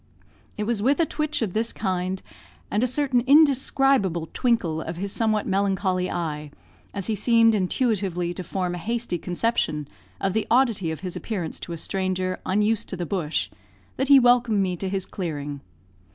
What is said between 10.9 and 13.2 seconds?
his appearance to a stranger unused to the